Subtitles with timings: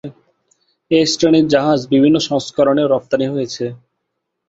[0.91, 3.65] এই শ্রেণীর জাহাজ বিভিন্ন সংস্করণে রপ্তানি হয়েছে।